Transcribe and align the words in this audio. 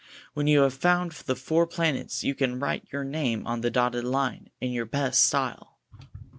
''When 0.35 0.49
you 0.49 0.61
have 0.61 0.73
found 0.73 1.11
the 1.11 1.35
four 1.35 1.67
planets, 1.67 2.23
you 2.23 2.33
can 2.33 2.59
write 2.59 2.91
your 2.91 3.03
name 3.03 3.45
on 3.45 3.61
the 3.61 3.69
dotted 3.69 4.03
line, 4.03 4.49
in 4.59 4.71
your 4.71 4.87
best 4.87 5.23
style." 5.23 5.77